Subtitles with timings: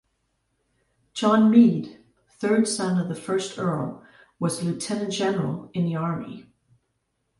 [1.13, 1.99] John Meade,
[2.39, 4.03] third son of the first Earl,
[4.39, 6.47] was a lieutenant-general in the army.